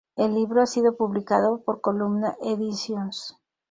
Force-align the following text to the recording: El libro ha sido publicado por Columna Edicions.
El 0.15 0.33
libro 0.33 0.63
ha 0.63 0.65
sido 0.65 0.97
publicado 0.97 1.61
por 1.63 1.79
Columna 1.79 2.35
Edicions. 2.41 3.37